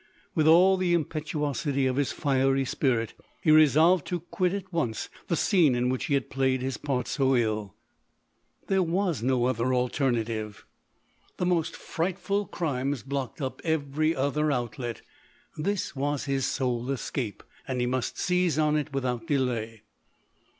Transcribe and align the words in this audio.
With 0.33 0.47
all 0.47 0.77
the 0.77 0.97
impetu 0.97 1.35
osity 1.41 1.87
of 1.87 1.95
his 1.97 2.11
fiery 2.11 2.65
spirit, 2.65 3.13
he 3.43 3.51
resolved 3.51 4.07
to 4.07 4.21
quit 4.21 4.51
at 4.51 4.73
once 4.73 5.09
the 5.27 5.35
scene 5.35 5.75
in 5.75 5.89
which 5.89 6.05
he 6.05 6.15
had 6.15 6.31
played 6.31 6.63
his 6.63 6.75
part 6.77 7.07
so 7.07 7.35
ill. 7.35 7.75
There 8.65 8.81
was 8.81 9.21
no 9.21 9.45
other 9.45 9.75
alternative. 9.75 10.65
The 11.37 11.45
1G8 11.45 11.47
LODORE. 11.49 11.55
most 11.55 11.75
frightful 11.75 12.45
crimes 12.47 13.03
blocked 13.03 13.43
up 13.43 13.61
every 13.63 14.15
other 14.15 14.51
outlet: 14.51 15.03
this 15.55 15.95
was 15.95 16.23
his 16.25 16.47
sole 16.47 16.89
escape, 16.89 17.43
and 17.67 17.79
he 17.79 17.85
must 17.85 18.17
seize 18.17 18.57
on 18.57 18.75
it 18.77 18.91
without 18.93 19.27
delay. 19.27 19.83